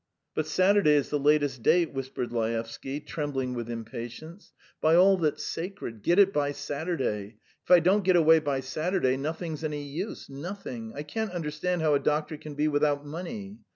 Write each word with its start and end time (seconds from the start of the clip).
"But 0.33 0.47
Saturday 0.47 0.95
is 0.95 1.11
the 1.11 1.19
latest 1.19 1.61
date," 1.61 1.93
whispered 1.93 2.31
Laevsky, 2.33 2.99
trembling 2.99 3.53
with 3.53 3.69
impatience. 3.69 4.51
"By 4.81 4.95
all 4.95 5.15
that's 5.15 5.43
sacred, 5.43 6.01
get 6.01 6.17
it 6.17 6.33
by 6.33 6.53
Saturday! 6.53 7.37
If 7.63 7.69
I 7.69 7.81
don't 7.81 8.03
get 8.03 8.15
away 8.15 8.39
by 8.39 8.61
Saturday, 8.61 9.15
nothing's 9.15 9.63
any 9.63 9.83
use, 9.83 10.27
nothing! 10.27 10.91
I 10.95 11.03
can't 11.03 11.31
understand 11.31 11.83
how 11.83 11.93
a 11.93 11.99
doctor 11.99 12.35
can 12.35 12.55
be 12.55 12.67
without 12.67 13.05
money!" 13.05 13.59